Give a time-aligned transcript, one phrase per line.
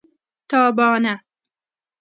[0.49, 1.15] تابانه